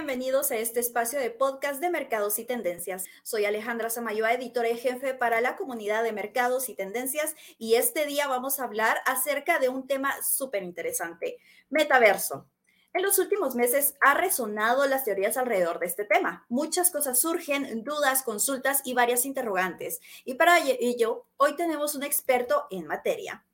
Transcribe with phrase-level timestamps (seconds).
[0.00, 3.04] bienvenidos a este espacio de podcast de mercados y tendencias.
[3.22, 8.06] Soy Alejandra Samayoa, editora y jefe para la comunidad de mercados y tendencias y este
[8.06, 11.36] día vamos a hablar acerca de un tema súper interesante,
[11.68, 12.46] metaverso.
[12.94, 16.46] En los últimos meses ha resonado las teorías alrededor de este tema.
[16.48, 20.00] Muchas cosas surgen, dudas, consultas y varias interrogantes.
[20.24, 23.44] Y para ello, hoy tenemos un experto en materia.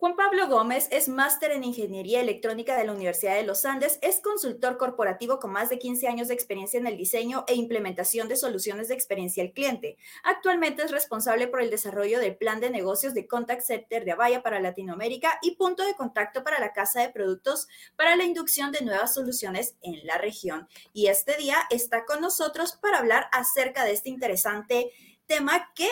[0.00, 4.20] Juan Pablo Gómez es máster en Ingeniería Electrónica de la Universidad de los Andes, es
[4.20, 8.36] consultor corporativo con más de 15 años de experiencia en el diseño e implementación de
[8.36, 9.96] soluciones de experiencia al cliente.
[10.22, 14.40] Actualmente es responsable por el desarrollo del plan de negocios de Contact Center de Avaya
[14.40, 18.84] para Latinoamérica y punto de contacto para la Casa de Productos para la inducción de
[18.84, 20.68] nuevas soluciones en la región.
[20.92, 24.92] Y este día está con nosotros para hablar acerca de este interesante
[25.26, 25.88] tema que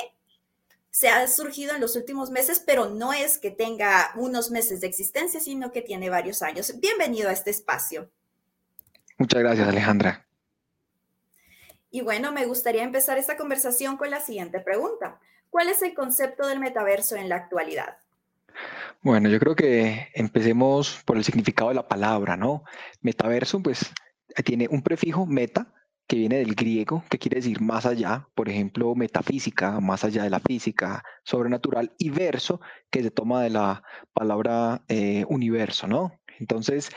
[0.97, 4.87] se ha surgido en los últimos meses, pero no es que tenga unos meses de
[4.87, 6.81] existencia, sino que tiene varios años.
[6.81, 8.11] Bienvenido a este espacio.
[9.19, 10.27] Muchas gracias, Alejandra.
[11.91, 15.21] Y bueno, me gustaría empezar esta conversación con la siguiente pregunta.
[15.51, 17.99] ¿Cuál es el concepto del metaverso en la actualidad?
[19.03, 22.65] Bueno, yo creo que empecemos por el significado de la palabra, ¿no?
[23.03, 23.93] Metaverso, pues
[24.47, 25.75] tiene un prefijo meta,
[26.07, 30.31] que viene del griego, que quiere decir más allá, por ejemplo, metafísica, más allá de
[30.31, 33.83] la física, sobrenatural, y verso, que se toma de la
[34.13, 36.13] palabra eh, universo, ¿no?
[36.39, 36.91] Entonces,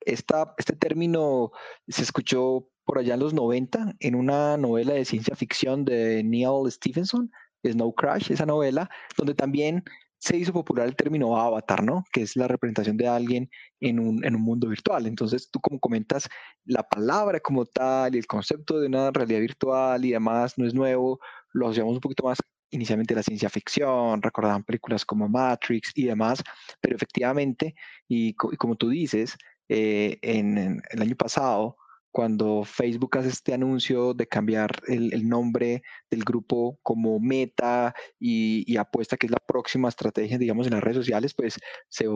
[0.00, 1.50] esta, este término
[1.88, 6.70] se escuchó por allá en los 90 en una novela de ciencia ficción de Neil
[6.70, 7.30] Stephenson,
[7.62, 9.84] Snow Crash, esa novela, donde también
[10.18, 12.04] se hizo popular el término avatar, ¿no?
[12.12, 15.06] Que es la representación de alguien en un, en un, mundo virtual.
[15.06, 16.28] Entonces, tú como comentas,
[16.64, 20.74] la palabra como tal y el concepto de una realidad virtual y demás no es
[20.74, 21.20] nuevo,
[21.52, 22.38] lo asociamos un poquito más
[22.70, 26.42] inicialmente la ciencia ficción, recordaban películas como Matrix y demás,
[26.80, 27.74] pero efectivamente,
[28.08, 29.36] y, como tú dices,
[29.68, 31.76] eh, en el año pasado,
[32.10, 39.16] cuando Facebook hace este anuncio de cambiar el, nombre del grupo como Meta y, apuesta
[39.16, 41.58] que es la próxima estrategia, digamos, en las redes sociales, pues
[41.88, 42.06] se,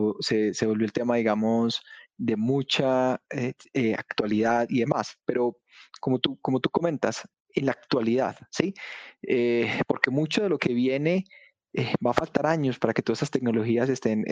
[0.53, 1.81] se, volvió el tema, digamos,
[2.17, 5.17] de mucha eh, eh, actualidad y demás.
[5.25, 5.57] Pero
[5.99, 7.23] como tú, como tú comentas,
[7.55, 8.73] en la actualidad, ¿sí?
[9.21, 11.25] Eh, porque mucho de lo que viene
[12.05, 14.25] va a faltar años para que todas estas tecnologías estén,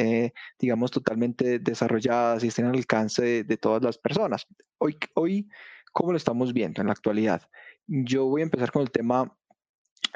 [0.60, 4.46] digamos, totalmente desarrolladas y estén al alcance de, todas las personas.
[4.78, 5.50] Hoy, hoy,
[5.92, 7.42] ¿cómo lo estamos viendo en la actualidad?
[7.88, 9.36] Yo voy a empezar con el tema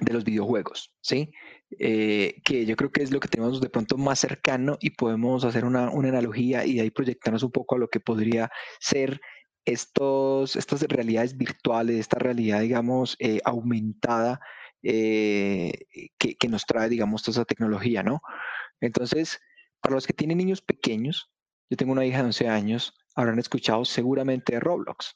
[0.01, 1.31] de los videojuegos, ¿sí?
[1.79, 5.45] Eh, que yo creo que es lo que tenemos de pronto más cercano y podemos
[5.45, 9.21] hacer una, una analogía y de ahí proyectarnos un poco a lo que podría ser
[9.65, 14.39] estos, estas realidades virtuales, esta realidad, digamos, eh, aumentada
[14.87, 15.73] eh,
[16.19, 18.21] que, que, nos trae, digamos, toda esa tecnología, ¿no?
[18.79, 19.39] Entonces,
[19.81, 21.31] para los que tienen niños pequeños,
[21.71, 25.15] yo tengo una hija de 11 años, habrán escuchado seguramente Roblox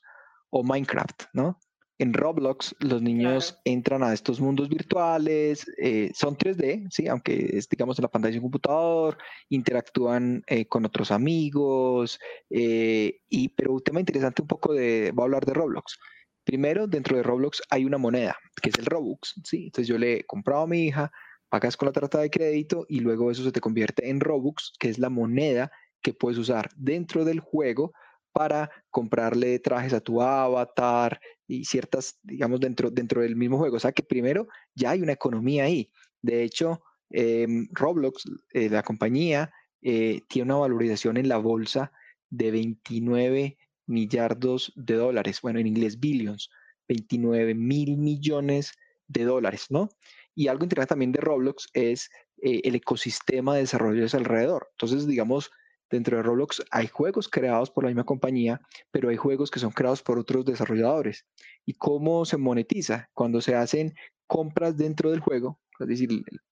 [0.49, 1.59] o Minecraft, ¿no?
[1.99, 7.07] En Roblox los niños entran a estos mundos virtuales, eh, son 3D, ¿sí?
[7.07, 9.17] aunque es digamos en la pantalla de un computador,
[9.49, 12.17] interactúan eh, con otros amigos,
[12.49, 15.99] y, pero un tema interesante un poco de, voy a hablar de Roblox.
[16.49, 19.65] Primero, dentro de Roblox hay una moneda, que es el Robux, ¿sí?
[19.65, 21.11] Entonces yo le he comprado a mi hija,
[21.47, 24.89] pagas con la tarjeta de crédito y luego eso se te convierte en Robux, que
[24.89, 25.71] es la moneda
[26.01, 27.93] que puedes usar dentro del juego
[28.31, 33.75] para comprarle trajes a tu avatar y ciertas, digamos, dentro, dentro del mismo juego.
[33.75, 35.91] O sea que primero ya hay una economía ahí.
[36.23, 38.23] De hecho, em, Roblox,
[38.53, 39.51] eh, la compañía,
[39.83, 41.91] eh, tiene una valorización en la bolsa
[42.31, 43.57] de 29
[43.89, 46.49] millardos de dólares, bueno, en inglés billions,
[46.87, 48.73] 29 mil millones
[49.07, 49.89] de dólares, ¿no?
[50.35, 52.09] Y algo interesante también de Roblox es
[52.41, 54.69] eh, el ecosistema de desarrollos alrededor.
[54.71, 55.51] Entonces, digamos,
[55.89, 58.61] dentro de Roblox hay juegos creados por la misma compañía,
[58.91, 61.25] pero hay juegos que son creados por otros desarrolladores.
[61.65, 63.09] ¿Y cómo se monetiza?
[63.13, 63.93] Cuando se hacen
[64.27, 66.09] compras dentro del juego, es decir,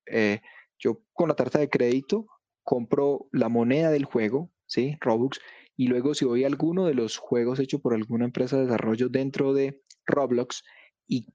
[0.08, 0.42] eh,
[0.80, 2.28] yo con la tarjeta de crédito
[2.64, 4.98] compro la moneda del juego, ¿sí?
[5.00, 5.40] Robux,
[5.78, 9.10] y luego si voy a alguno de los juegos hechos por alguna empresa de desarrollo
[9.10, 10.64] dentro de Roblox
[11.08, 11.28] y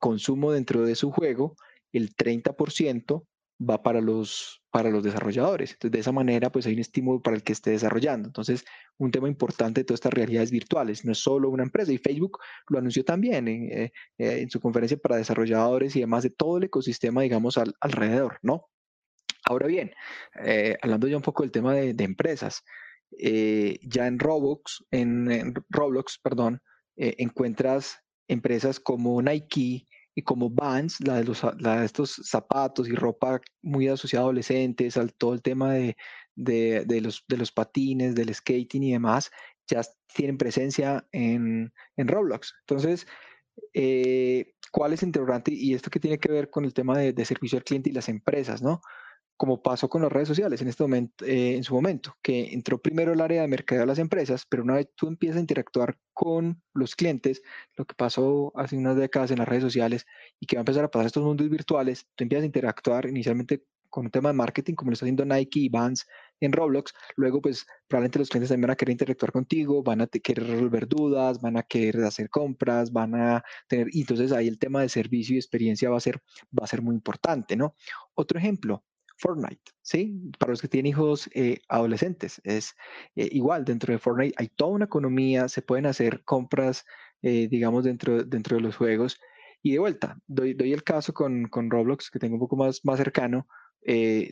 [0.00, 1.54] consumo dentro de su juego,
[1.92, 3.26] el 30%
[3.60, 5.72] va para los, para los desarrolladores.
[5.72, 8.28] Entonces, de esa manera, pues hay un estímulo para el que esté desarrollando.
[8.28, 8.64] Entonces,
[8.96, 12.38] un tema importante de todas estas realidades virtuales, no es solo una empresa, y Facebook
[12.68, 16.64] lo anunció también en, eh, eh, su conferencia para desarrolladores y demás de todo el
[16.64, 18.66] ecosistema, digamos, alrededor, ¿no?
[19.44, 19.92] Ahora bien,
[20.42, 22.62] eh, hablando ya un poco del tema de empresas,
[23.18, 26.60] eh, ya en Roblox, en, Roblox, perdón,
[26.96, 27.98] eh, encuentras
[28.28, 33.40] empresas como Nike y como Vans, la de, los, la de estos zapatos y ropa
[33.62, 35.96] muy asociada a adolescentes, al todo el tema de,
[36.34, 39.30] de, de, los, de los patines, del skating y demás,
[39.68, 39.82] ya
[40.14, 42.54] tienen presencia en, Roblox.
[42.60, 43.06] Entonces,
[43.72, 45.52] eh, ¿cuál es el interrogante?
[45.52, 47.92] Y esto que tiene que ver con el tema de, de servicio al cliente y
[47.92, 48.80] las empresas, ¿no?
[49.40, 52.76] Como pasó con las redes sociales en este momento, eh, en su momento, que entró
[52.76, 55.96] primero el área de mercadeo de las empresas, pero una vez tú empiezas a interactuar
[56.12, 57.40] con los clientes,
[57.74, 60.04] lo que pasó hace unas décadas en las redes sociales
[60.38, 63.64] y que va a empezar a pasar estos mundos virtuales, tú empiezas a interactuar inicialmente
[63.88, 66.06] con un tema de marketing, como lo está haciendo Nike y Vans
[66.40, 70.06] en Roblox, luego pues probablemente los clientes también van a querer interactuar contigo, van a
[70.06, 74.58] querer resolver dudas, van a querer hacer compras, van a tener, y entonces ahí el
[74.58, 76.20] tema de servicio y experiencia va a ser,
[76.52, 77.74] va a ser muy importante, ¿no?
[78.14, 78.84] Otro ejemplo,
[79.20, 80.32] Fortnite, ¿sí?
[80.38, 82.74] Para los que tienen hijos eh, adolescentes, es
[83.16, 86.86] eh, igual, dentro de Fortnite hay toda una economía, se pueden hacer compras,
[87.20, 89.20] eh, digamos, dentro, dentro de los juegos.
[89.62, 92.80] Y de vuelta, doy, doy el caso con, con, Roblox, que tengo un poco más,
[92.82, 93.46] más cercano,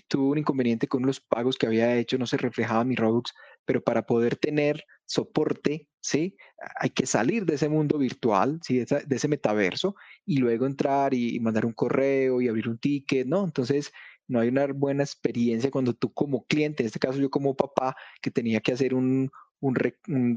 [0.08, 3.82] tuve un inconveniente con los pagos que había hecho, no se reflejaba mi Roblox, pero
[3.82, 6.36] para poder tener soporte, ¿sí?
[6.80, 8.78] Hay que salir de ese mundo virtual, ¿sí?
[8.78, 12.78] De, de ese metaverso y luego entrar y, y, mandar un correo y abrir un
[12.78, 13.44] ticket, ¿no?
[13.44, 13.92] Entonces,
[14.28, 17.96] no hay una buena experiencia cuando tú como cliente, en este caso yo como papá,
[18.22, 19.30] que tenía que hacer un,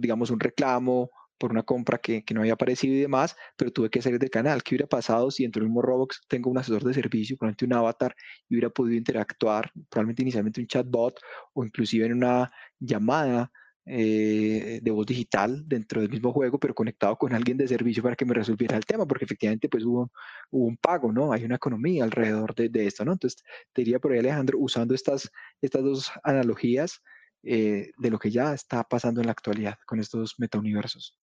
[0.02, 4.02] digamos, un reclamo por una compra que, no había aparecido y demás, pero tuve que
[4.02, 4.62] salir del canal.
[4.64, 7.74] ¿Qué hubiera pasado si dentro del mismo Roblox tengo un asesor de servicio, probablemente un
[7.74, 8.16] avatar,
[8.48, 11.20] y hubiera podido interactuar, probablemente inicialmente un chatbot
[11.54, 13.52] o inclusive en una llamada
[13.86, 18.16] eh, de voz digital dentro del mismo juego, pero conectado con alguien de servicio para
[18.16, 20.12] que me resolviera el tema, porque efectivamente pues hubo,
[20.52, 21.34] un pago, ¿no?
[21.34, 23.14] Hay una economía alrededor de, esto, ¿no?
[23.14, 23.44] Entonces,
[23.74, 25.32] te diría por ahí, Alejandro, usando estas,
[25.62, 27.02] estas dos analogías
[27.44, 31.18] eh, de lo que ya está pasando en la actualidad con estos metauniversos.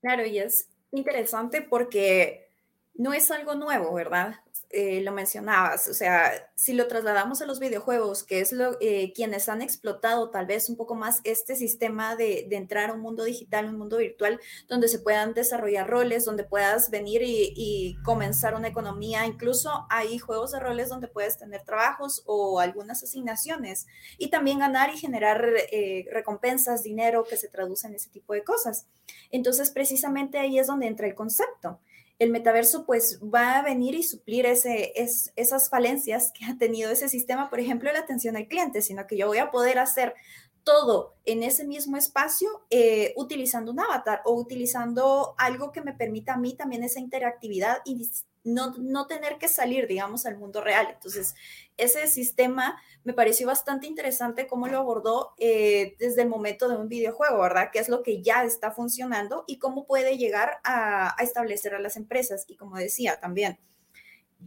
[0.00, 2.51] Claro, y es interesante porque
[2.94, 4.36] no es algo nuevo, ¿verdad?
[4.74, 9.12] Eh, lo mencionabas, o sea, si lo trasladamos a los videojuegos, que es lo, eh,
[9.14, 13.24] quienes han explotado tal vez un poco más este sistema de, entrar a un mundo
[13.24, 18.68] digital, un mundo virtual, donde se puedan desarrollar roles, donde puedas venir y, comenzar una
[18.68, 23.86] economía, incluso hay juegos de roles donde puedes tener trabajos o algunas asignaciones
[24.16, 28.42] y también ganar y generar eh, recompensas, dinero que se traduce en ese tipo de
[28.42, 28.86] cosas.
[29.30, 31.78] Entonces, precisamente ahí es donde entra el concepto
[32.22, 37.50] el metaverso pues va a venir y suplir esas falencias que ha tenido ese sistema,
[37.50, 40.14] por ejemplo, la atención al cliente, sino que yo voy a poder hacer
[40.62, 46.34] todo en ese mismo espacio eh, utilizando un avatar o utilizando algo que me permita
[46.34, 48.08] a mí también esa interactividad y
[48.44, 50.88] no, tener que salir, digamos, al mundo real.
[50.92, 51.34] Entonces,
[51.76, 56.88] ese sistema me pareció bastante interesante cómo lo abordó eh, desde el momento de un
[56.88, 57.70] videojuego, ¿verdad?
[57.72, 61.96] Que es lo que ya está funcionando y cómo puede llegar a, establecer a las
[61.96, 62.44] empresas.
[62.48, 63.58] Y como decía también,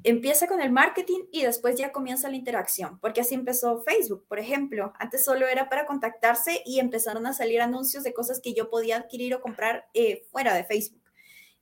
[0.03, 4.39] empieza con el marketing y después ya comienza la interacción, porque así empezó Facebook, por
[4.39, 4.93] ejemplo.
[4.99, 8.97] Antes solo era para contactarse y empezaron a salir anuncios de cosas que yo podía
[8.97, 11.04] adquirir o comprar eh, fuera de Facebook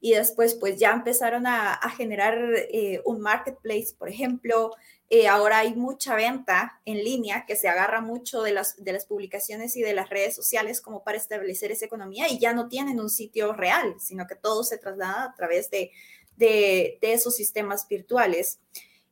[0.03, 2.37] y después pues ya empezaron a, generar
[2.73, 4.71] eh, un marketplace, por ejemplo.
[5.09, 9.05] Eh, ahora hay mucha venta en línea que se agarra mucho de las, de las
[9.05, 12.99] publicaciones y de las redes sociales como para establecer esa economía y ya no tienen
[12.99, 15.91] un sitio real, sino que todo se traslada a través de,
[16.35, 18.59] de, esos sistemas virtuales.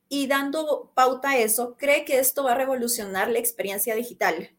[0.10, 4.52] Y dando pauta a eso, ¿cree que esto va a revolucionar la experiencia digital,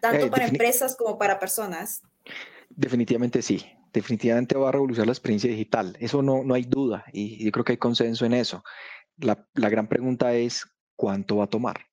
[0.00, 2.02] tanto eh, para empresas como para personas?
[2.68, 5.96] Definitivamente sí definitivamente va a revolucionar la experiencia digital.
[6.00, 8.64] Eso no, no hay duda y, yo creo que hay consenso en eso.
[9.18, 11.86] La, la, gran pregunta es, ¿cuánto va a tomar?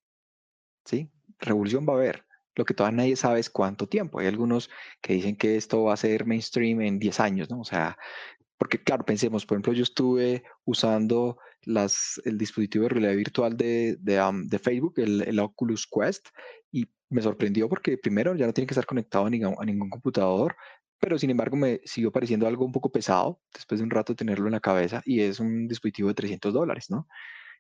[0.86, 1.12] ¿Sí?
[1.40, 2.26] Revolución va a haber.
[2.56, 4.20] Lo que todavía nadie sabe es cuánto tiempo.
[4.20, 4.70] Hay algunos
[5.02, 7.62] que dicen que esto va a ser mainstream en 10 años, ¿no?
[7.62, 7.98] O sea,
[8.58, 13.96] porque claro, pensemos, por ejemplo, yo estuve usando las, el dispositivo de realidad virtual de,
[14.02, 16.28] de, de Facebook, el, el, Oculus Quest,
[16.72, 19.90] y me sorprendió porque primero ya no tiene que estar conectado a ningún, a ningún
[19.90, 20.56] computador,
[21.00, 24.48] pero sin embargo me siguió pareciendo algo un poco pesado después de un rato tenerlo
[24.48, 27.08] en la cabeza y es un dispositivo de 300 dólares, ¿no?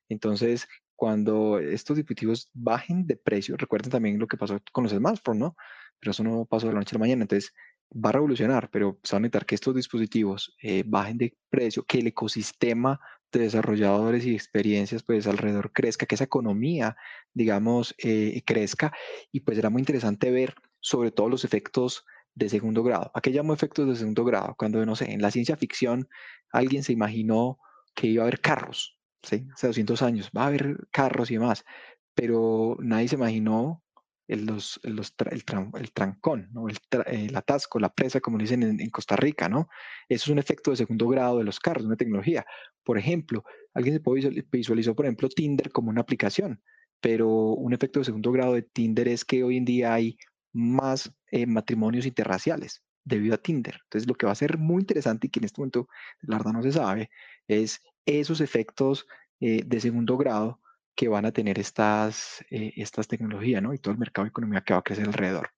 [0.09, 5.39] Entonces, cuando estos dispositivos bajen de precio, recuerden también lo que pasó con los smartphones,
[5.39, 5.55] ¿no?
[5.99, 7.53] Pero eso no pasó de la noche a la mañana, entonces
[7.91, 11.83] va a revolucionar, pero se va a notar que estos dispositivos eh, bajen de precio,
[11.83, 12.99] que el ecosistema
[13.31, 16.95] de desarrolladores y experiencias pues alrededor crezca, que esa economía,
[17.33, 18.91] digamos, eh, crezca
[19.31, 22.05] y pues será muy interesante ver sobre todo los efectos
[22.35, 23.11] de segundo grado.
[23.13, 24.55] ¿A qué llamo efectos de segundo grado?
[24.57, 26.07] Cuando, no sé, en la ciencia ficción
[26.51, 27.59] alguien se imaginó
[27.95, 29.47] que iba a haber carros, ¿sí?
[29.53, 31.65] Hace 200 años, va a haber carros y demás,
[32.13, 33.83] pero nadie se imaginó
[34.29, 36.67] el, los, el, el, trancón, ¿no?
[36.67, 39.69] el, atasco, la presa, como dicen en, Costa Rica, ¿no?
[40.07, 42.45] Eso es un efecto de segundo grado de los carros, una tecnología.
[42.83, 43.43] Por ejemplo,
[43.73, 46.61] alguien se visualizó, por ejemplo, Tinder como una aplicación,
[47.01, 50.17] pero un efecto de segundo grado de Tinder es que hoy en día hay
[50.53, 53.79] más eh, matrimonios interraciales debido a Tinder.
[53.83, 55.87] Entonces, lo que va a ser muy interesante y que en este momento,
[56.21, 57.09] la no se sabe,
[57.47, 59.07] es esos efectos
[59.39, 60.59] eh, de segundo grado
[60.95, 63.73] que van a tener estas, eh, estas tecnologías, ¿no?
[63.73, 65.51] Y todo el mercado de economía que va a crecer alrededor.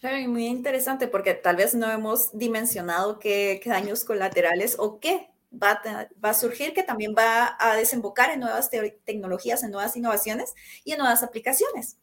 [0.00, 5.30] Claro, y muy interesante porque tal vez no hemos dimensionado qué, daños colaterales o qué
[5.52, 5.80] va
[6.22, 8.70] a, surgir, que también va a desembocar en nuevas
[9.04, 10.54] tecnologías, en nuevas innovaciones
[10.84, 11.96] y en nuevas aplicaciones.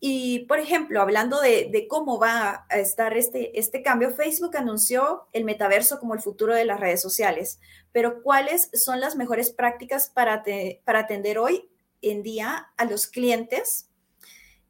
[0.00, 5.44] Y, por ejemplo, hablando de, cómo va a estar este, este cambio, Facebook anunció el
[5.44, 7.58] metaverso como el futuro de las redes sociales,
[7.90, 10.44] pero ¿cuáles son las mejores prácticas para,
[10.84, 11.68] para atender hoy
[12.00, 13.88] en día a los clientes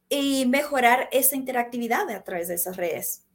[0.08, 3.27] y mejorar esa interactividad a través de esas redes?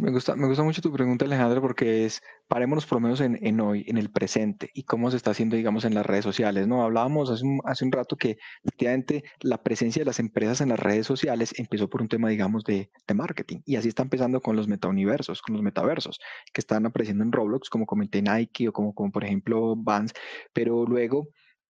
[0.00, 3.60] Me gusta, me gusta mucho tu pregunta, Alejandro, porque es, parémonos por lo menos en,
[3.60, 6.82] hoy, en el presente, y cómo se está haciendo, digamos, en las redes sociales, ¿no?
[6.82, 11.54] Hablábamos hace un, rato que efectivamente la presencia de las empresas en las redes sociales
[11.58, 15.54] empezó por un tema, digamos, de, marketing, y así está empezando con los metauniversos, con
[15.54, 16.18] los metaversos,
[16.52, 20.12] que están apareciendo en Roblox, como comenté Nike, o como, como por ejemplo Vans,
[20.52, 21.28] pero luego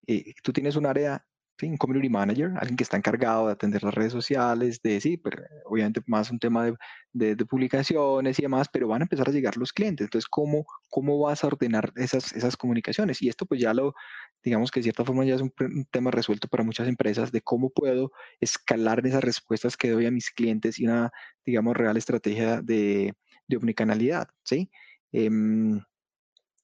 [0.06, 1.24] eh, tú tienes un área
[1.62, 5.42] un community manager, alguien que está encargado de atender las redes sociales, de sí, pero
[5.64, 6.64] obviamente más un tema
[7.12, 10.06] de, de, publicaciones y demás, pero van a empezar a llegar los clientes.
[10.06, 13.23] Entonces, ¿cómo, cómo vas a ordenar esas, esas comunicaciones?
[13.23, 13.94] Y esto pues ya lo,
[14.42, 15.52] digamos que de cierta forma ya es un,
[15.90, 20.30] tema resuelto para muchas empresas de cómo puedo escalar esas respuestas que doy a mis
[20.30, 21.11] clientes y una,
[21.44, 23.14] digamos, real estrategia de,
[23.47, 24.71] de omnicanalidad, ¿sí?
[25.12, 25.80] Em,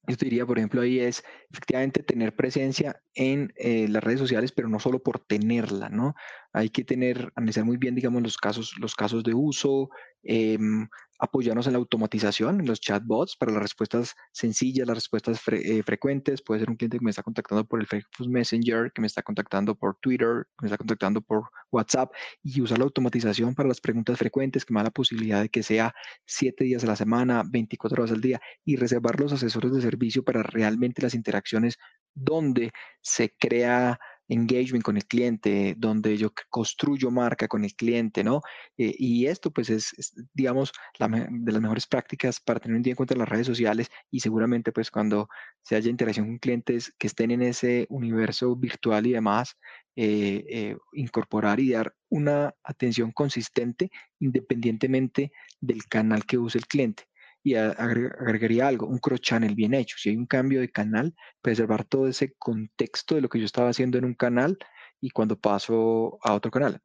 [0.09, 4.53] yo te diría, por ejemplo, ahí es efectivamente tener presencia en eh, las redes sociales,
[4.53, 6.15] pero no solo por tenerla, ¿no?
[6.53, 9.91] Hay que tener, analizar muy bien, digamos, los casos, los casos de uso,
[10.23, 10.89] em,
[11.19, 16.43] apoyarnos en la automatización, en los chatbots para las respuestas sencillas, las respuestas eh, frecuentes.
[16.43, 19.23] Puede ser un cliente que me está contactando por el Facebook Messenger, que me está
[19.23, 22.13] contactando por Twitter, que me está contactando por WhatsApp
[22.43, 25.63] y usar la automatización para las preguntas frecuentes, que me da la posibilidad de que
[25.63, 25.93] sea
[26.25, 30.23] siete días a la semana, 24 horas al día y reservar los asesores de servicio
[30.23, 31.79] para realmente las interacciones
[32.15, 38.43] donde se crea engagement con el cliente, donde yo construyo marca con el cliente, ¿no?
[38.77, 39.95] Eh, y esto pues es,
[40.35, 44.21] digamos, de las mejores prácticas para tener un día en cuenta las redes sociales y
[44.21, 45.29] seguramente pues cuando
[45.63, 49.57] se haya interacción con clientes que estén en ese universo virtual y demás,
[49.97, 57.09] eh, eh, incorporar y dar una atención consistente independientemente del canal que use el cliente
[57.43, 59.97] y agregaría algo, un cross channel bien hecho.
[59.99, 63.71] Si hay un cambio de canal, preservar todo ese contexto de lo que yo estaba
[63.71, 64.59] haciendo en un canal
[65.01, 66.81] y cuando paso a otro canal.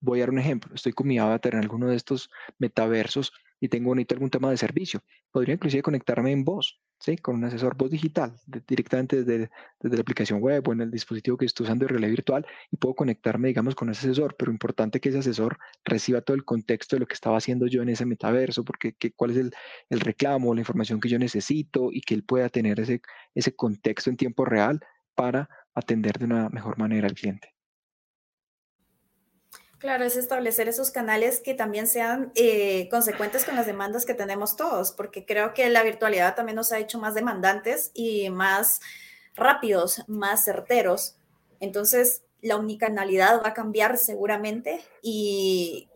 [0.00, 0.74] Voy a dar un ejemplo.
[0.74, 4.56] Estoy con mi avatar en alguno de estos metaversos y tengo bonito algún tema de
[4.56, 5.02] servicio.
[5.32, 7.16] Podría inclusive conectarme en voz, ¿sí?
[7.16, 8.34] Con un asesor voz digital,
[8.66, 9.50] directamente desde,
[9.80, 12.76] desde, la aplicación web o en el dispositivo que estoy usando de relé virtual y
[12.76, 16.96] puedo conectarme, digamos, con ese asesor, pero importante que ese asesor reciba todo el contexto
[16.96, 19.52] de lo que estaba haciendo yo en ese metaverso, porque cuál es el,
[19.90, 23.00] el reclamo, la información que yo necesito y que él pueda tener ese,
[23.34, 24.80] ese contexto en tiempo real
[25.14, 27.57] para atender de una mejor manera al cliente.
[29.78, 34.56] Claro, es establecer esos canales que también sean eh, consecuentes con las demandas que tenemos
[34.56, 38.80] todos, porque creo que la virtualidad también nos ha hecho más demandantes y más
[39.36, 41.16] rápidos, más certeros.
[41.60, 45.88] Entonces, la unicanalidad va a cambiar seguramente y,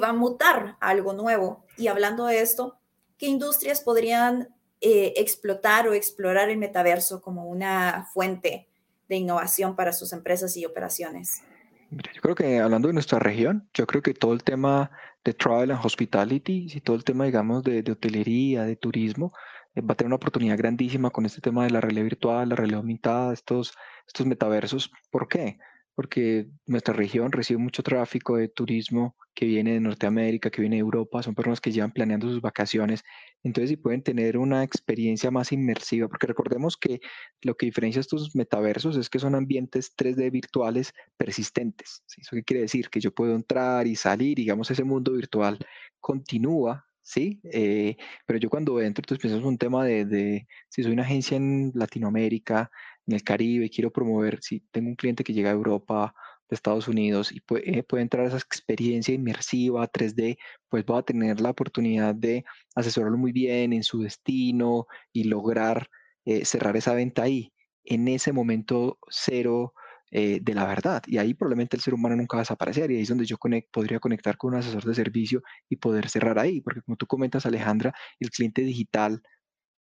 [0.00, 1.64] va a mutar algo nuevo.
[1.76, 2.78] Y hablando de esto,
[3.18, 8.68] ¿qué industrias podrían eh, explotar o explorar el metaverso como una fuente
[9.08, 11.42] de innovación para sus empresas y operaciones?
[11.90, 14.90] Yo creo que hablando de nuestra región, yo creo que todo el tema
[15.24, 19.32] de travel and hospitality y todo el tema, digamos, de, de hotelería, de turismo,
[19.74, 22.56] eh, va a tener una oportunidad grandísima con este tema de la realidad virtual, la
[22.56, 23.74] realidad aumentada, estos,
[24.06, 24.90] estos metaversos.
[25.10, 25.58] ¿Por qué?
[26.00, 30.80] Porque nuestra región recibe mucho tráfico de turismo que viene de Norteamérica, que viene de
[30.80, 33.04] Europa, son personas que llevan planeando sus vacaciones,
[33.42, 37.02] entonces si pueden tener una experiencia más inmersiva, porque recordemos que
[37.42, 42.02] lo que diferencia estos metaversos es que son ambientes 3D virtuales persistentes.
[42.16, 42.88] ¿Eso qué quiere decir?
[42.88, 45.58] Que yo puedo entrar y salir, digamos, ese mundo virtual
[46.00, 47.40] continúa ¿sí?
[47.52, 51.36] Eh, pero yo cuando entro, entonces pensamos un tema de, de, si soy una agencia
[51.36, 52.70] en Latinoamérica,
[53.06, 56.14] en el Caribe, quiero promover, si tengo un cliente que llega a Europa,
[56.50, 60.36] de Estados Unidos y puede, eh, puede entrar a esa experiencia inmersiva 3D,
[60.68, 65.88] pues va a tener la oportunidad de asesorarlo muy bien en su destino y lograr
[66.24, 67.52] eh, cerrar esa venta ahí,
[67.84, 69.74] en ese momento cero
[70.10, 71.02] eh, de la verdad.
[71.06, 73.36] Y ahí probablemente el ser humano nunca va a desaparecer y ahí es donde yo
[73.70, 77.46] podría conectar con un asesor de servicio y poder cerrar ahí, porque como tú comentas,
[77.46, 79.22] Alejandra, el cliente digital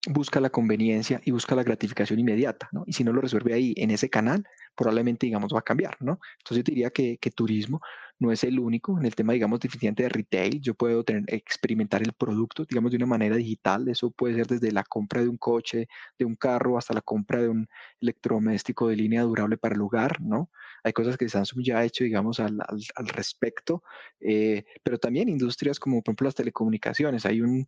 [0.08, 2.84] busca la conveniencia y busca la gratificación inmediata, ¿no?
[2.88, 4.44] Y si no lo resuelve ahí, en ese canal,
[4.76, 6.20] probablemente, digamos, va a cambiar, ¿no?
[6.40, 7.82] Entonces yo diría que, que turismo,
[8.22, 9.00] no es el único.
[9.00, 12.98] En el tema, digamos, deficiente de retail, yo puedo tener, experimentar el producto, digamos, de
[12.98, 13.88] una manera digital.
[13.90, 15.88] Eso puede ser desde la compra de un coche,
[16.20, 17.68] de un carro, hasta la compra de un
[18.00, 20.52] electrodoméstico de línea durable para el hogar, ¿no?
[20.84, 23.84] Hay cosas que Samsung ya ha hecho, digamos, al, al, respecto,
[24.20, 27.26] eh, pero también industrias como, por ejemplo, las telecomunicaciones.
[27.26, 27.68] Hay un,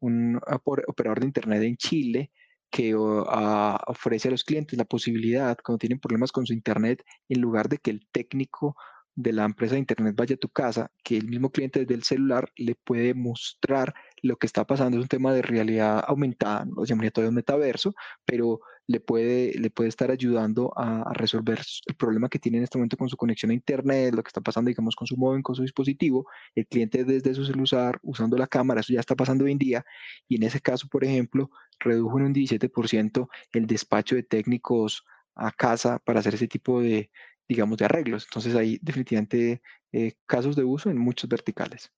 [0.00, 0.38] un
[0.86, 2.30] operador de Internet en Chile
[2.70, 7.68] que ofrece a los clientes la posibilidad, cuando tienen problemas con su Internet, en lugar
[7.68, 8.76] de que el técnico
[9.16, 12.02] de la empresa de Internet vaya a tu casa, que el mismo cliente desde el
[12.02, 14.96] celular le puede mostrar lo que está pasando.
[14.96, 17.94] Es un tema de realidad aumentada, no lo llamaría todavía un metaverso,
[18.24, 22.78] pero le puede, le puede estar ayudando a, resolver el problema que tiene en este
[22.78, 25.54] momento con su conexión a Internet, lo que está pasando, digamos, con su móvil, con
[25.54, 26.26] su dispositivo.
[26.54, 29.84] El cliente desde su celular, usando la cámara, eso ya está pasando hoy en día.
[30.28, 35.04] Y en ese caso, por ejemplo, redujo en un 17% el despacho de técnicos
[35.34, 37.10] a casa para hacer ese tipo de,
[37.48, 38.24] digamos, de arreglos.
[38.24, 41.92] Entonces hay definitivamente eh, casos de uso en muchos verticales.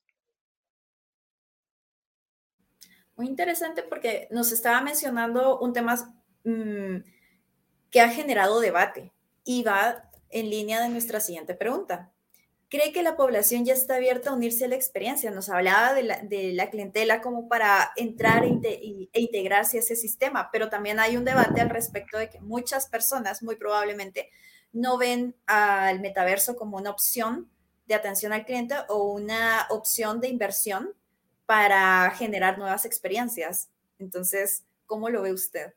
[3.16, 5.94] Muy interesante porque nos estaba mencionando un tema
[6.44, 6.96] mm,
[7.90, 9.12] que ha generado debate
[9.44, 12.12] y va en línea de nuestra siguiente pregunta.
[12.68, 15.30] ¿Cree que la población ya está abierta a unirse a la experiencia?
[15.30, 20.68] Nos hablaba de la, clientela como para entrar e, e, integrarse a ese sistema, pero
[20.68, 24.30] también hay un debate al respecto de que muchas personas, muy probablemente,
[24.76, 27.48] no ven al metaverso como una opción
[27.86, 30.90] de atención al cliente o una opción de inversión
[31.46, 33.70] para generar nuevas experiencias.
[33.98, 35.72] Entonces, ¿cómo lo ve usted?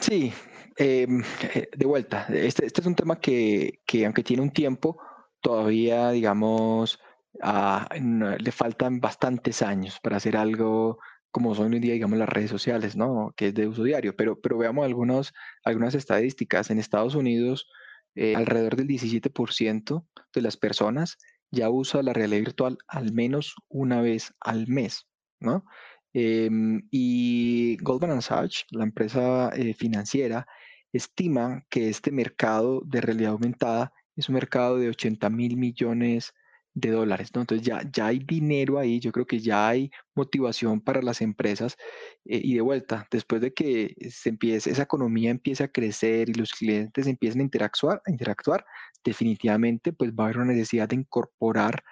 [0.00, 0.32] Sí,
[0.76, 1.22] em,
[1.54, 4.98] eh, de vuelta, este, este, es un tema que, aunque tiene un tiempo,
[5.42, 6.98] todavía, digamos,
[7.42, 10.98] ah, le faltan bastantes años para hacer algo
[11.30, 13.32] como son hoy día, digamos, las redes sociales, ¿no?
[13.36, 14.16] Que es de uso diario.
[14.16, 14.86] Pero, pero veamos
[15.64, 16.70] algunas estadísticas.
[16.70, 17.68] En Estados Unidos,
[18.14, 21.18] eh, alrededor del 17% de las personas
[21.52, 25.06] ya usa la realidad virtual al menos una vez al mes,
[25.40, 25.64] ¿no?
[26.12, 30.46] Em, y Goldman Sachs, la empresa eh, financiera,
[30.92, 36.34] estima que este mercado de realidad aumentada es un mercado de 80 mil millones
[36.74, 37.40] de dólares, ¿no?
[37.42, 41.76] Entonces ya, ya hay dinero ahí, yo creo que ya hay motivación para las empresas
[42.24, 46.34] eh, y de vuelta, después de que se empiece, esa economía empiece a crecer y
[46.34, 48.64] los clientes empiecen a interactuar, a interactuar,
[49.04, 51.82] definitivamente pues va a haber una necesidad de incorporar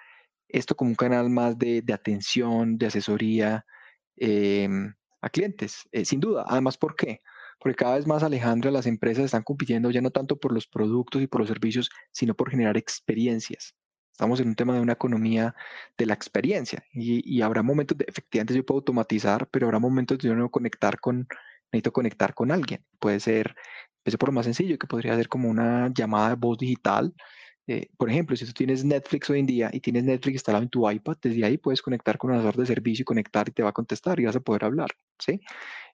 [0.49, 3.65] esto como un canal más de, atención, de asesoría
[4.17, 6.45] em, a clientes, eh, sin duda.
[6.47, 7.21] Además, ¿por qué?
[7.59, 11.21] Porque cada vez más, Alejandra, las empresas están compitiendo ya no tanto por los productos
[11.21, 13.75] y por los servicios, sino por generar experiencias.
[14.19, 15.55] Estamos en un tema de una economía
[15.97, 20.27] de la experiencia y, habrá momentos, de, efectivamente yo puedo automatizar, pero habrá momentos de
[20.27, 21.25] yo no conectar con,
[21.71, 22.83] necesito conectar con alguien.
[22.99, 23.55] Puede ser,
[24.03, 27.13] eso por lo más sencillo, que podría ser como una llamada de voz digital.
[27.65, 30.69] Eh, por ejemplo, si tú tienes Netflix hoy en día y tienes Netflix instalado en
[30.69, 33.63] tu iPad, desde ahí puedes conectar con un asesor de servicio y conectar y te
[33.63, 35.39] va a contestar y vas a poder hablar, ¿sí?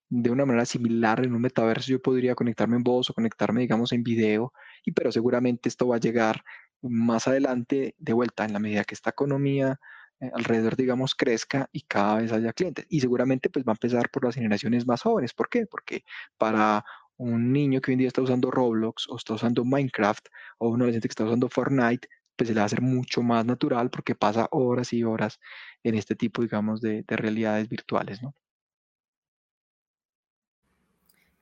[0.10, 3.92] De una manera similar en un metaverso yo podría conectarme en voz o conectarme, digamos,
[3.92, 4.52] en video,
[4.84, 6.44] y pero seguramente esto va a llegar
[6.90, 9.80] más adelante, de vuelta, en la medida que esta economía
[10.22, 12.86] eh, alrededor, digamos, crezca y cada vez haya clientes.
[12.90, 15.34] Y seguramente pues va a empezar por las generaciones más jóvenes.
[15.34, 15.66] ¿Por qué?
[15.68, 16.04] Porque
[16.38, 16.86] para
[17.18, 20.28] un niño que hoy en día está usando Roblox o está usando Minecraft
[20.60, 23.46] o un adolescente que está usando Fortnite, pues se le va a hacer mucho más
[23.46, 25.40] natural porque pasa horas y horas
[25.84, 28.34] en este tipo, digamos, de, de realidades virtuales, ¿no?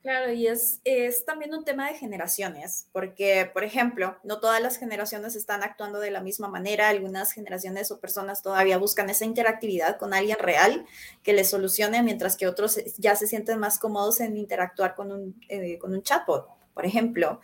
[0.04, 4.76] Claro, y es, es también un tema de generaciones, porque, por ejemplo, no todas las
[4.76, 9.96] generaciones están actuando de la misma manera, algunas generaciones o personas todavía buscan esa interactividad
[9.96, 10.84] con alguien real
[11.22, 15.40] que les solucione, mientras que otros ya se sienten más cómodos en interactuar con un,
[15.48, 17.40] eh, con un chatbot, por ejemplo.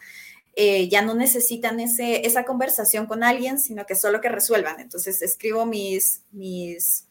[0.57, 4.81] Eh, ya no necesitan ese, esa conversación con alguien, sino que solo que resuelvan.
[4.81, 7.07] Entonces, escribo mis, mis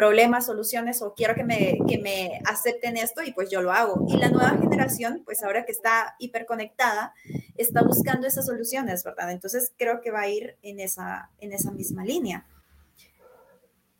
[0.00, 4.06] problemas, soluciones o quiero que me, que me acepten esto y pues yo lo hago.
[4.08, 7.12] Y la nueva generación, pues ahora que está hiperconectada,
[7.58, 9.30] está buscando esas soluciones, ¿verdad?
[9.30, 12.46] Entonces creo que va a ir en esa, en esa misma línea.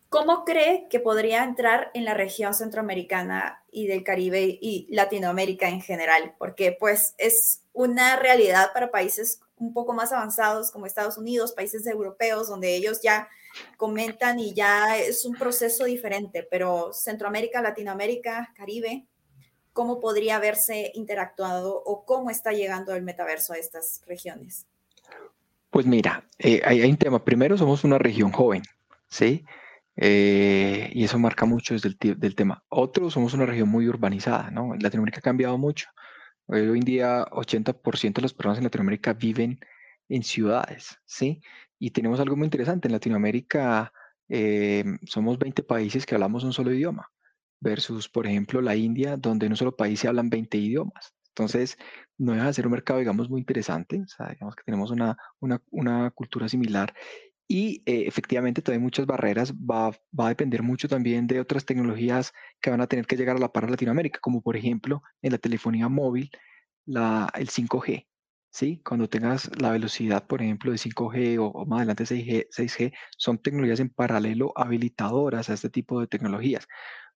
[0.08, 5.82] ¿Cómo cree que podría entrar en la región centroamericana y del Caribe y Latinoamérica en
[5.82, 6.34] general?
[6.38, 11.86] Porque pues es una realidad para países un poco más avanzados como Estados Unidos, países
[11.86, 13.28] europeos, donde ellos ya
[13.76, 19.06] comentan y ya es un proceso diferente, pero Centroamérica, Latinoamérica, Caribe,
[19.72, 24.66] ¿cómo podría haberse interactuado o cómo está llegando el metaverso a estas regiones?
[25.70, 27.24] Pues mira, eh, hay, un tema.
[27.24, 28.62] Primero, somos una región joven,
[29.08, 29.44] ¿sí?
[29.96, 32.64] Eh, y eso marca mucho desde el del tema.
[32.68, 34.74] Otro, somos una región muy urbanizada, ¿no?
[34.74, 35.88] Latinoamérica ha cambiado mucho.
[36.46, 39.60] Hoy en día, 80% de las personas en Latinoamérica viven
[40.10, 41.40] en ciudades, ¿sí?
[41.78, 42.88] Y tenemos algo muy interesante.
[42.88, 43.92] En Latinoamérica
[44.28, 47.08] eh, somos 20 países que hablamos un solo idioma,
[47.60, 51.14] versus, por ejemplo, la India, donde en un solo país se hablan 20 idiomas.
[51.28, 51.78] Entonces,
[52.18, 54.02] no deja de ser un mercado, digamos, muy interesante.
[54.02, 56.92] O sea, digamos que tenemos una, una, una cultura similar
[57.52, 61.64] y eh, efectivamente todavía hay muchas barreras, va, va, a depender mucho también de otras
[61.64, 65.02] tecnologías que van a tener que llegar a la par de Latinoamérica, como por ejemplo
[65.20, 66.30] en la telefonía móvil,
[66.86, 68.06] la, el 5G.
[68.50, 68.80] ¿Sí?
[68.84, 73.80] Cuando tengas la velocidad, por ejemplo, de 5G o, más adelante 6G, 6G, son tecnologías
[73.80, 76.66] en paralelo habilitadoras a este tipo de tecnologías.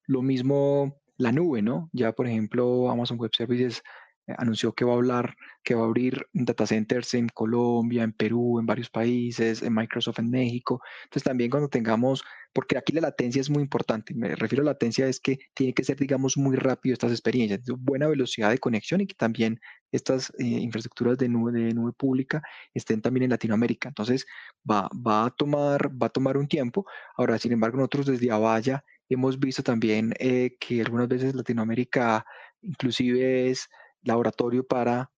[0.07, 1.91] Lo mismo la nube, ¿no?
[1.93, 3.83] Ya, por ejemplo, Amazon Web Services
[4.27, 8.13] eh, anunció que va a hablar, que va a abrir data centers en Colombia, en
[8.13, 10.81] Perú, en varios países, en Microsoft en México.
[11.05, 15.07] Entonces también cuando tengamos, porque aquí la latencia es muy importante, me refiero a latencia
[15.09, 19.07] es que tiene que ser, digamos, muy rápido estas experiencias, buena velocidad de conexión y
[19.07, 19.61] que también
[19.95, 22.43] estas eh, infraestructuras de nube, de nube pública
[22.75, 23.89] estén también en Latinoamérica.
[23.89, 24.27] Entonces
[24.69, 26.85] va, va, a tomar, va a tomar un tiempo.
[27.17, 32.25] Ahora, sin embargo, nosotros desde Avaya hemos visto también eh, que algunas veces Latinoamérica
[32.63, 33.69] inclusive es
[34.03, 35.11] laboratorio para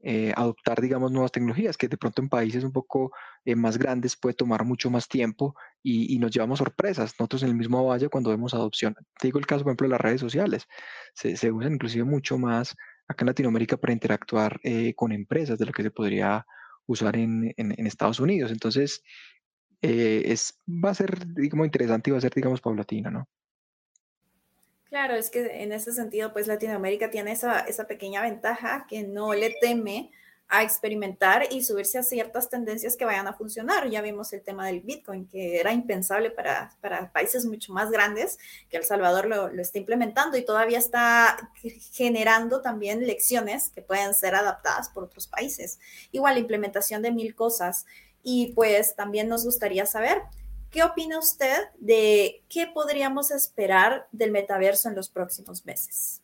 [0.00, 3.10] eh, adoptar, digamos, nuevas tecnologías, que de pronto en países un poco
[3.44, 7.14] eh, más grandes puede tomar mucho más tiempo y, nos llevamos sorpresas.
[7.18, 9.92] Nosotros en el mismo valle cuando vemos adopción, te digo el caso, por ejemplo, de
[9.92, 10.66] las redes sociales,
[11.14, 12.76] se, se usan inclusive mucho más
[13.08, 16.46] acá en Latinoamérica para interactuar eh, con empresas de lo que se podría
[16.86, 18.52] usar en, en, Estados Unidos.
[18.52, 19.02] Entonces,
[19.82, 23.28] es, va a ser, digamos, interesante y va a ser, digamos, paulatino, ¿no?
[24.88, 29.34] Claro, es que en ese sentido, pues Latinoamérica tiene esa, esa pequeña ventaja que no
[29.34, 30.12] le teme
[30.48, 33.88] a experimentar y subirse a ciertas tendencias que vayan a funcionar.
[33.90, 38.38] Ya vimos el tema del Bitcoin, que era impensable para, para países mucho más grandes,
[38.70, 41.50] que El Salvador lo, lo, está implementando y todavía está
[41.92, 45.78] generando también lecciones que pueden ser adaptadas por otros países.
[46.12, 47.86] Igual, la implementación de mil cosas.
[48.22, 50.22] Y pues también nos gustaría saber
[50.70, 56.20] ¿Qué opina usted de qué podríamos esperar del metaverso en los próximos meses?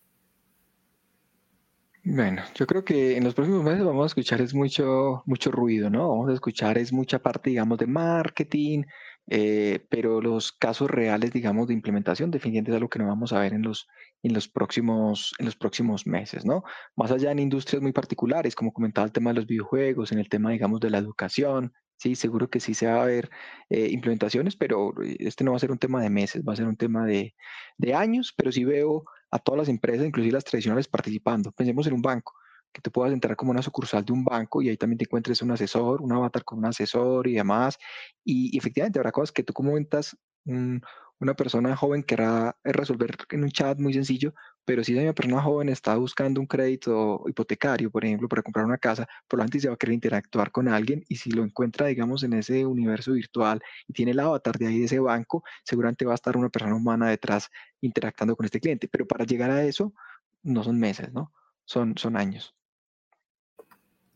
[2.04, 5.88] Bueno, yo creo que en los próximos meses vamos a escuchar es mucho, mucho ruido,
[5.88, 6.08] ¿no?
[6.08, 8.82] Vamos a escuchar es mucha parte, digamos, de marketing,
[9.30, 13.38] eh, pero los casos reales, digamos, de implementación definitivamente es algo que no vamos a
[13.38, 13.86] ver en los,
[14.24, 16.64] en los, próximos, en los próximos meses, ¿no?
[16.96, 20.28] Más allá en industrias muy particulares, como comentaba el tema de los videojuegos, en el
[20.28, 23.30] tema, digamos, de la educación, Sí, seguro que sí se va a ver
[23.70, 26.56] eh, implementaciones, pero eh, este no va a ser un tema de meses, va a
[26.56, 27.32] ser un tema de,
[27.78, 31.50] de, años, pero sí veo a todas las empresas, inclusive las tradicionales, participando.
[31.52, 32.34] Pensemos en un banco,
[32.72, 35.42] que tú puedas entrar como una sucursal de un banco y ahí también te encuentres
[35.42, 37.78] un asesor, un avatar con un asesor y demás.
[38.24, 40.82] Y, y efectivamente habrá cosas que tú comentas, un,
[41.22, 45.68] una persona joven querrá resolver en un chat muy sencillo, pero si una persona joven
[45.68, 49.76] está buscando un crédito hipotecario, por ejemplo, para comprar una casa, probablemente se va a
[49.76, 54.10] querer interactuar con alguien y si lo encuentra, digamos, en ese universo virtual y tiene
[54.10, 57.48] el avatar de ahí de ese banco, seguramente va a estar una persona humana detrás
[57.80, 58.88] interactuando con este cliente.
[58.88, 59.94] Pero para llegar a eso,
[60.42, 61.32] no son meses, ¿no?
[61.64, 62.56] Son, son años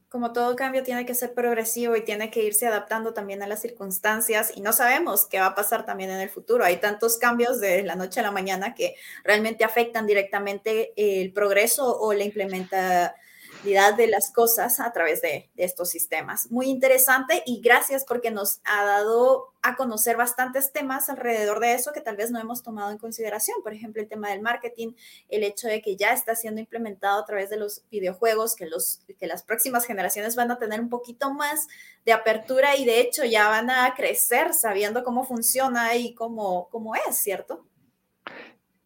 [0.09, 3.61] como todo cambio tiene que ser progresivo y tiene que irse adaptando también a las
[3.61, 6.65] circunstancias y no sabemos qué va a pasar también en el futuro.
[6.65, 11.99] Hay tantos cambios de la noche a la mañana que realmente afectan directamente el progreso
[11.99, 13.26] o la implementación
[13.63, 16.51] de las cosas a través de, estos sistemas.
[16.51, 21.93] Muy interesante y gracias porque nos ha dado a conocer bastantes temas alrededor de eso
[21.93, 23.63] que tal vez no hemos tomado en consideración.
[23.63, 24.93] Por ejemplo, el tema del marketing,
[25.29, 29.01] el hecho de que ya está siendo implementado a través de los videojuegos, que, los,
[29.19, 31.67] que las próximas generaciones van a tener un poquito más
[32.05, 36.95] de apertura y de hecho ya van a crecer sabiendo cómo funciona y cómo, cómo
[36.95, 37.67] es, ¿cierto?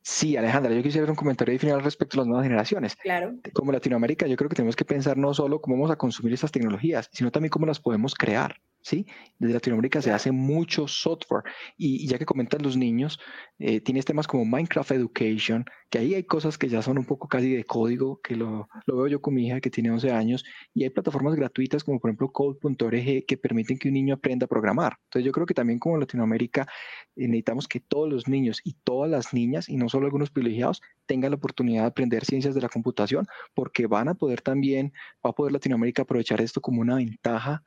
[0.02, 2.96] Sí, Alejandra, yo quisiera hacer un comentario final respecto a las nuevas generaciones.
[2.96, 3.34] Claro.
[3.52, 6.52] Como Latinoamérica, yo creo que tenemos que pensar no solo cómo vamos a consumir estas
[6.52, 8.56] tecnologías, sino también cómo las podemos crear.
[8.82, 9.06] ¿Sí?
[9.38, 11.44] Desde Latinoamérica se hace mucho software
[11.76, 13.18] y, ya que comentan los niños,
[13.58, 17.28] eh, tienes temas como Minecraft Education, que ahí hay cosas que ya son un poco
[17.28, 20.44] casi de código, que lo, lo veo yo con mi hija que tiene 11 años,
[20.74, 24.48] y hay plataformas gratuitas como por ejemplo code.org que permiten que un niño aprenda a
[24.48, 24.96] programar.
[25.04, 26.66] Entonces yo creo que también como Latinoamérica
[27.16, 30.80] eh, necesitamos que todos los niños y todas las niñas, y no solo algunos privilegiados,
[31.06, 34.92] tengan la oportunidad de aprender ciencias de la computación, porque van a poder también,
[35.24, 37.62] va a poder Latinoamérica aprovechar esto como una ventaja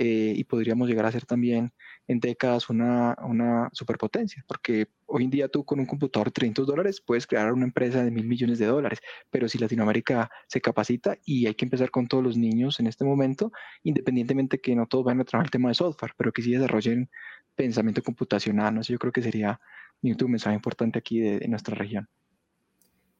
[0.00, 1.72] eh, y podríamos llegar a ser también
[2.06, 6.68] en décadas una, una, superpotencia, porque hoy en día tú con un computador de 300
[6.68, 11.18] dólares puedes crear una empresa de mil millones de dólares, pero si Latinoamérica se capacita
[11.24, 13.50] y hay que empezar con todos los niños en este momento,
[13.82, 17.10] independientemente que no todos vayan a trabajar el tema de software, pero que sí desarrollen
[17.56, 18.82] pensamiento computacional, ¿no?
[18.82, 19.60] Eso yo creo que sería
[20.00, 22.08] un mensaje importante aquí de nuestra región.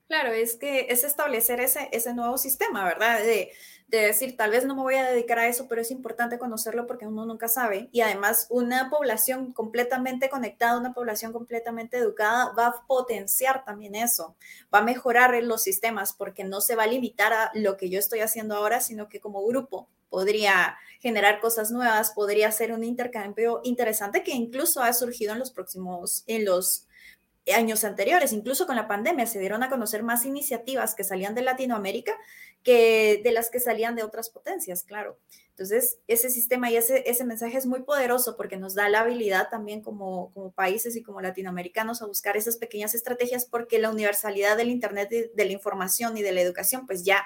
[0.09, 3.18] Claro, es que es establecer ese, ese nuevo sistema, ¿verdad?
[3.21, 3.53] De,
[3.88, 6.87] de decir, tal vez no me voy a dedicar a eso, pero es importante conocerlo
[6.87, 7.90] porque uno nunca sabe.
[7.92, 14.35] Y además, una población completamente conectada, una población completamente educada, va a potenciar también eso,
[14.75, 17.99] va a mejorar los sistemas porque no se va a limitar a lo que yo
[17.99, 23.61] estoy haciendo ahora, sino que como grupo podría generar cosas nuevas, podría ser un intercambio
[23.62, 26.87] interesante que incluso ha surgido en los próximos, en los
[27.54, 31.42] años anteriores, incluso con la pandemia, se dieron a conocer más iniciativas que salían de
[31.42, 32.16] Latinoamérica
[32.62, 35.18] que de las que salían de otras potencias, claro.
[35.50, 39.48] Entonces, ese sistema y ese, ese mensaje es muy poderoso porque nos da la habilidad
[39.48, 44.56] también como, como países y como latinoamericanos a buscar esas pequeñas estrategias porque la universalidad
[44.56, 47.24] del Internet, de, de la información y de la educación, pues ya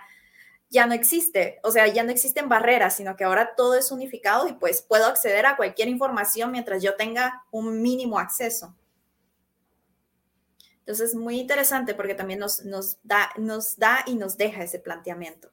[0.72, 4.48] ya no existe, o sea, ya no existen barreras, sino que ahora todo es unificado
[4.48, 8.74] y pues puedo acceder a cualquier información mientras yo tenga un mínimo acceso.
[10.82, 14.80] Entonces, es muy interesante porque también nos, nos, da, nos da y nos deja ese
[14.80, 15.52] planteamiento.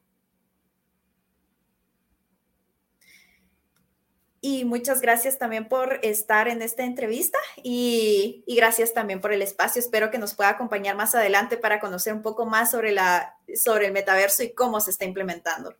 [4.42, 9.42] Y muchas gracias también por estar en esta entrevista y, y, gracias también por el
[9.42, 9.82] espacio.
[9.82, 13.88] Espero que nos pueda acompañar más adelante para conocer un poco más sobre, la, sobre
[13.88, 15.76] el metaverso y cómo se está implementando.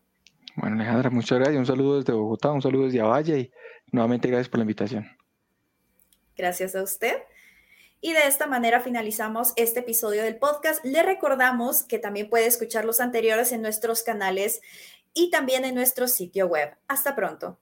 [0.58, 1.58] Bueno, Alejandra, muchas gracias.
[1.58, 3.52] Un saludo desde Bogotá, un saludo desde Avalle y
[3.94, 5.08] nuevamente gracias por la invitación.
[6.36, 7.16] Gracias a usted.
[8.02, 10.84] Y de esta manera finalizamos este episodio del podcast.
[10.86, 14.62] Le recordamos que también puede escuchar los anteriores en nuestros canales
[15.14, 16.78] y también en nuestro sitio web.
[16.88, 17.60] Hasta pronto.